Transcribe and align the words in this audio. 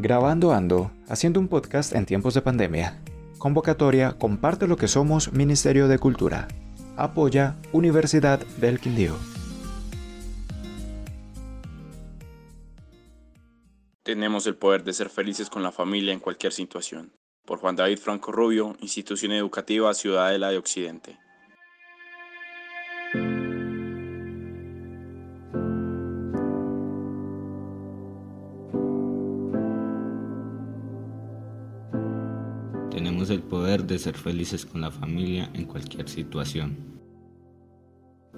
Grabando 0.00 0.52
Ando, 0.52 0.92
haciendo 1.08 1.40
un 1.40 1.48
podcast 1.48 1.92
en 1.92 2.06
tiempos 2.06 2.32
de 2.32 2.40
pandemia. 2.40 3.02
Convocatoria 3.36 4.12
Comparte 4.16 4.68
lo 4.68 4.76
que 4.76 4.86
somos 4.86 5.32
Ministerio 5.32 5.88
de 5.88 5.98
Cultura. 5.98 6.46
Apoya 6.96 7.56
Universidad 7.72 8.38
del 8.60 8.78
Quindío. 8.78 9.16
Tenemos 14.04 14.46
el 14.46 14.54
poder 14.54 14.84
de 14.84 14.92
ser 14.92 15.10
felices 15.10 15.50
con 15.50 15.64
la 15.64 15.72
familia 15.72 16.12
en 16.12 16.20
cualquier 16.20 16.52
situación. 16.52 17.12
Por 17.44 17.58
Juan 17.58 17.74
David 17.74 17.98
Franco 17.98 18.30
Rubio, 18.30 18.76
Institución 18.80 19.32
Educativa 19.32 19.92
Ciudadela 19.94 20.50
de 20.50 20.58
Occidente. 20.58 21.18
El 33.18 33.42
poder 33.42 33.84
de 33.84 33.98
ser 33.98 34.16
felices 34.16 34.64
con 34.64 34.80
la 34.80 34.92
familia 34.92 35.50
en 35.52 35.64
cualquier 35.64 36.08
situación. 36.08 36.76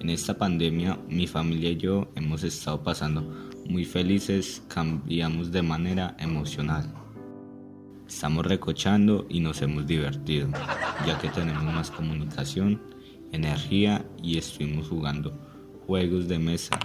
En 0.00 0.08
esta 0.08 0.38
pandemia 0.38 0.98
mi 1.06 1.26
familia 1.26 1.70
y 1.70 1.76
yo 1.76 2.10
hemos 2.16 2.42
estado 2.44 2.82
pasando 2.82 3.20
muy 3.68 3.84
felices, 3.84 4.62
cambiamos 4.68 5.52
de 5.52 5.60
manera 5.60 6.16
emocional. 6.18 6.90
Estamos 8.08 8.46
recochando 8.46 9.26
y 9.28 9.40
nos 9.40 9.60
hemos 9.60 9.86
divertido, 9.86 10.48
ya 11.06 11.18
que 11.20 11.28
tenemos 11.28 11.62
más 11.62 11.90
comunicación, 11.90 12.80
energía 13.32 14.04
y 14.22 14.38
estuvimos 14.38 14.88
jugando 14.88 15.38
juegos 15.86 16.26
de 16.26 16.38
mesa, 16.38 16.80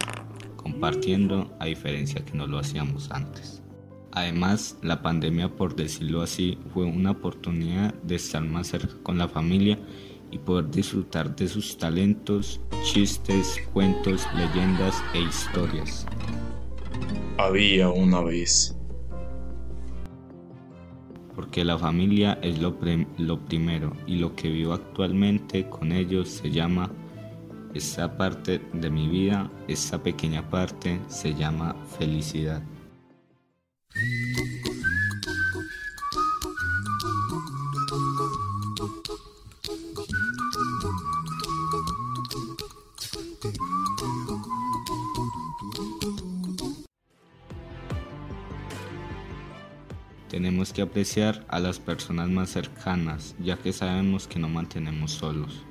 compartiendo 0.56 1.56
a 1.58 1.64
diferencia 1.64 2.22
que 2.22 2.36
no 2.36 2.46
lo 2.46 2.58
hacíamos 2.58 3.10
antes. 3.10 3.62
Además, 4.16 4.78
la 4.80 5.02
pandemia, 5.02 5.54
por 5.54 5.76
decirlo 5.76 6.22
así, 6.22 6.56
fue 6.72 6.86
una 6.86 7.10
oportunidad 7.10 7.92
de 7.96 8.14
estar 8.14 8.42
más 8.42 8.68
cerca 8.68 8.94
con 9.02 9.18
la 9.18 9.28
familia 9.28 9.78
y 10.30 10.38
poder 10.38 10.70
disfrutar 10.70 11.36
de 11.36 11.46
sus 11.46 11.76
talentos, 11.76 12.58
chistes, 12.82 13.60
cuentos, 13.74 14.26
leyendas 14.34 15.04
e 15.12 15.20
historias. 15.20 16.06
Había 17.36 17.90
una 17.90 18.22
vez. 18.22 18.74
Porque 21.34 21.62
la 21.62 21.76
familia 21.76 22.38
es 22.40 22.58
lo, 22.58 22.74
lo 23.18 23.44
primero 23.44 23.92
y 24.06 24.16
lo 24.16 24.34
que 24.34 24.48
vivo 24.48 24.72
actualmente 24.72 25.68
con 25.68 25.92
ellos 25.92 26.30
se 26.30 26.50
llama, 26.50 26.90
esta 27.74 28.16
parte 28.16 28.62
de 28.72 28.88
mi 28.88 29.08
vida, 29.08 29.50
esta 29.68 30.02
pequeña 30.02 30.48
parte 30.48 30.98
se 31.06 31.34
llama 31.34 31.76
felicidad. 31.98 32.62
Tenemos 50.28 50.72
que 50.72 50.82
apreciar 50.82 51.44
a 51.48 51.60
las 51.60 51.78
personas 51.78 52.28
más 52.28 52.50
cercanas, 52.50 53.34
ya 53.38 53.56
que 53.56 53.72
sabemos 53.72 54.26
que 54.26 54.38
no 54.38 54.48
mantenemos 54.48 55.12
solos 55.12 55.64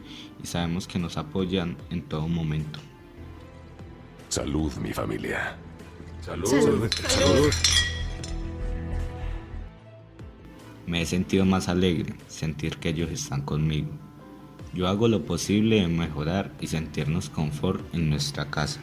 y 0.43 0.47
sabemos 0.47 0.87
que 0.87 0.99
nos 0.99 1.17
apoyan 1.17 1.77
en 1.89 2.01
todo 2.03 2.27
momento. 2.27 2.79
Salud, 4.29 4.73
mi 4.77 4.91
familia. 4.93 5.57
Salud. 6.21 6.47
Salud. 6.47 6.91
Salud. 7.07 7.51
Me 10.87 11.01
he 11.01 11.05
sentido 11.05 11.45
más 11.45 11.67
alegre, 11.67 12.15
sentir 12.27 12.77
que 12.77 12.89
ellos 12.89 13.11
están 13.11 13.41
conmigo. 13.41 14.04
Yo 14.75 14.89
hago 14.89 15.07
lo 15.07 15.23
posible 15.23 15.81
en 15.81 15.97
mejorar 15.97 16.51
y 16.59 16.67
sentirnos 16.67 17.29
confort 17.29 17.81
en 17.95 18.09
nuestra 18.09 18.51
casa. 18.51 18.81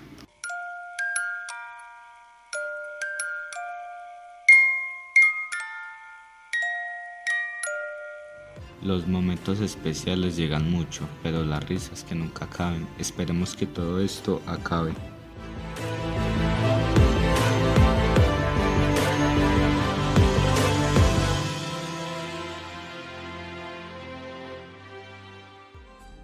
Los 8.81 9.07
momentos 9.07 9.61
especiales 9.61 10.35
llegan 10.35 10.71
mucho, 10.71 11.07
pero 11.23 11.45
las 11.45 11.69
risas 11.69 12.05
que 12.05 12.15
nunca 12.15 12.47
acaben. 12.47 12.89
Esperemos 12.99 13.55
que 13.55 13.67
todo 13.67 14.01
esto 14.01 14.41
acabe. 14.47 14.95